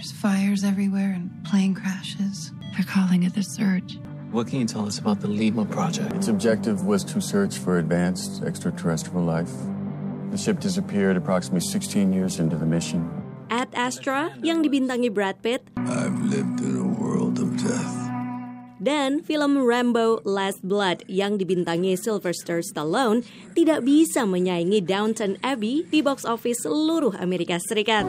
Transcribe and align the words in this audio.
There's 0.00 0.16
fires 0.16 0.64
everywhere 0.64 1.12
and 1.12 1.28
plane 1.44 1.76
crashes. 1.76 2.56
They're 2.72 2.88
calling 2.88 3.24
it 3.24 3.36
the 3.36 3.44
surge. 3.44 4.00
What 4.32 4.48
can 4.48 4.60
you 4.60 4.64
tell 4.64 4.88
us 4.88 4.96
about 4.96 5.20
the 5.20 5.28
Lima 5.28 5.68
project? 5.68 6.16
Its 6.16 6.32
objective 6.32 6.88
was 6.88 7.04
to 7.12 7.20
search 7.20 7.60
for 7.60 7.76
advanced 7.76 8.40
extraterrestrial 8.42 9.20
life. 9.20 9.52
The 10.32 10.38
ship 10.40 10.58
disappeared 10.58 11.20
approximately 11.20 11.60
16 11.68 12.14
years 12.14 12.40
into 12.40 12.56
the 12.56 12.64
mission. 12.64 13.12
Ad 13.52 13.68
Astra 13.76 14.32
yang 14.40 14.64
dibintangi 14.64 15.12
Brad 15.12 15.44
Pitt 15.44 15.68
I've 15.76 16.16
lived 16.32 16.64
in 16.64 16.80
a 16.80 16.88
world 16.96 17.36
of 17.36 17.60
death. 17.60 17.92
dan 18.80 19.20
film 19.20 19.60
Rambo 19.60 20.24
Last 20.24 20.64
Blood 20.64 21.04
yang 21.12 21.36
dibintangi 21.36 22.00
Sylvester 22.00 22.64
Stallone 22.64 23.20
tidak 23.52 23.84
bisa 23.84 24.24
menyaingi 24.24 24.80
Downton 24.80 25.36
Abbey 25.44 25.84
di 25.92 26.00
box 26.00 26.24
office 26.24 26.64
seluruh 26.64 27.20
Amerika 27.20 27.60
Serikat. 27.60 28.08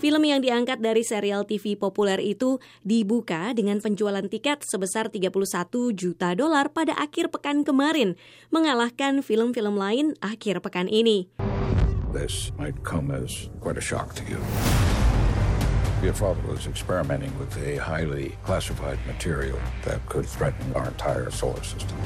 Film 0.00 0.24
yang 0.24 0.40
diangkat 0.40 0.80
dari 0.80 1.04
serial 1.04 1.44
TV 1.44 1.76
populer 1.76 2.16
itu 2.24 2.56
dibuka 2.80 3.52
dengan 3.52 3.84
penjualan 3.84 4.24
tiket 4.24 4.64
sebesar 4.64 5.12
31 5.12 5.28
juta 5.92 6.32
dolar 6.32 6.72
pada 6.72 6.96
akhir 6.96 7.28
pekan 7.28 7.68
kemarin, 7.68 8.16
mengalahkan 8.48 9.20
film-film 9.20 9.76
lain 9.76 10.16
akhir 10.24 10.64
pekan 10.64 10.88
ini. 10.88 11.28
This 12.16 12.48
might 12.56 12.80
come 12.80 13.12
as 13.12 13.52
quite 13.60 13.76
a 13.76 13.84
shock 13.84 14.16
to 14.16 14.24
you. 14.24 14.40
Your 16.00 16.16
father 16.16 16.40
was 16.48 16.64
experimenting 16.64 17.36
with 17.36 17.52
a 17.60 17.76
highly 17.76 18.40
classified 18.40 18.96
material 19.04 19.60
that 19.84 20.00
could 20.08 20.24
threaten 20.24 20.72
our 20.72 20.88
entire 20.88 21.28
solar 21.28 21.60
system. 21.60 22.00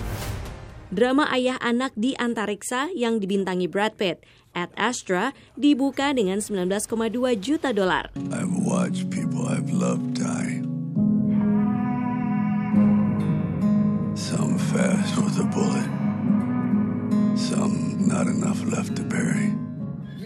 Drama 0.92 1.24
ayah 1.32 1.56
anak 1.64 1.96
di 1.96 2.12
antariksa 2.18 2.92
yang 2.92 3.16
dibintangi 3.16 3.64
Brad 3.70 3.96
Pitt, 3.96 4.20
Ad 4.52 4.68
Astra, 4.76 5.32
dibuka 5.56 6.12
dengan 6.12 6.44
19,2 6.44 6.84
juta 7.40 7.72
dolar. 7.72 8.12
I've 8.28 8.52
watched 8.52 9.08
people 9.08 9.48
I've 9.48 9.72
loved 9.72 10.20
die. 10.20 10.60
Some 14.12 14.60
fast 14.60 15.16
with 15.16 15.40
a 15.40 15.48
bullet. 15.48 15.88
Some 17.34 18.04
not 18.04 18.28
enough 18.28 18.60
left 18.68 18.94
to 19.00 19.04
bury. 19.08 19.56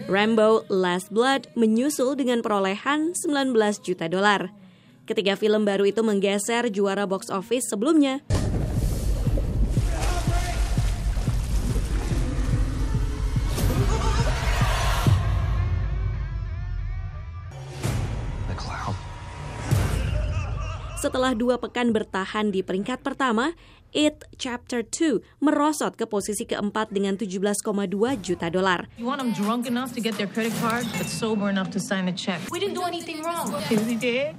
Rambo 0.09 0.65
Last 0.73 1.13
Blood 1.13 1.53
menyusul 1.53 2.17
dengan 2.17 2.41
perolehan 2.41 3.13
19 3.13 3.53
juta 3.85 4.09
dolar. 4.09 4.49
Ketiga 5.05 5.37
film 5.37 5.65
baru 5.65 5.89
itu 5.89 6.05
menggeser 6.05 6.69
juara 6.69 7.05
box 7.09 7.29
office 7.33 7.69
sebelumnya. 7.69 8.21
Setelah 20.99 21.31
dua 21.31 21.55
pekan 21.55 21.95
bertahan 21.95 22.51
di 22.51 22.59
peringkat 22.59 22.99
pertama, 22.99 23.55
It 23.95 24.27
Chapter 24.35 24.83
2 24.83 25.39
merosot 25.39 25.95
ke 25.95 26.03
posisi 26.03 26.43
keempat 26.43 26.91
dengan 26.91 27.15
17,2 27.15 27.63
juta 28.19 28.51
dolar. 28.51 28.91
You 28.99 29.07
want 29.07 29.23
them 29.23 29.31
drunk 29.31 29.63
enough 29.63 29.95
to 29.95 30.03
get 30.03 30.19
their 30.19 30.27
credit 30.27 30.51
card, 30.59 30.83
but 30.99 31.07
sober 31.07 31.47
enough 31.47 31.71
to 31.71 31.79
sign 31.79 32.11
a 32.11 32.15
check. 32.15 32.43
We 32.51 32.59
didn't 32.59 32.75
do 32.75 32.83
anything 32.83 33.23
wrong. 33.23 33.47
He 33.71 33.95
did? 33.95 34.35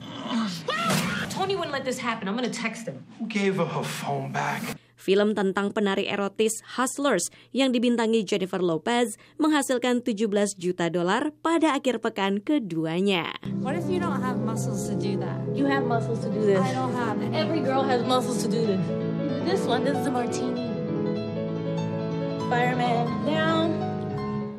Tony 1.33 1.57
wouldn't 1.57 1.73
let 1.73 1.89
this 1.89 1.97
happen. 1.97 2.29
I'm 2.29 2.37
gonna 2.37 2.53
text 2.53 2.85
him. 2.85 3.09
Who 3.17 3.25
gave 3.25 3.57
her 3.57 3.65
her 3.65 3.81
phone 3.81 4.29
back? 4.29 4.61
Film 5.01 5.33
tentang 5.33 5.73
penari 5.73 6.05
erotis 6.05 6.61
Hustlers 6.77 7.33
yang 7.57 7.73
dibintangi 7.73 8.21
Jennifer 8.21 8.61
Lopez 8.61 9.17
menghasilkan 9.41 10.05
17 10.05 10.29
juta 10.61 10.93
dolar 10.93 11.33
pada 11.41 11.73
akhir 11.73 12.05
pekan 12.05 12.45
keduanya. 12.45 13.33
What 13.65 13.81
if 13.81 13.89
you 13.89 13.97
don't 13.97 14.21
have 14.21 14.37
muscles 14.45 14.93
to 14.93 14.95
do 15.01 15.17
that? 15.25 15.41
You 15.57 15.65
have 15.65 15.89
muscles 15.89 16.21
to 16.21 16.29
do 16.29 16.45
this. 16.45 16.61
I 16.61 16.77
don't 16.77 16.93
have 16.93 17.17
any. 17.17 17.33
Every 17.33 17.65
girl 17.65 17.81
has 17.81 18.05
muscles 18.05 18.45
to 18.45 18.49
do 18.53 18.61
this. 18.69 18.85
This 19.49 19.65
one, 19.65 19.89
this 19.89 19.97
is 19.97 20.05
a 20.05 20.13
martini. 20.13 20.69
Fireman 22.53 23.09
down. 23.25 23.90